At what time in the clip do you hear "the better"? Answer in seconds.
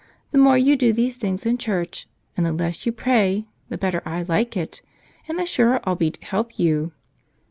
3.69-4.01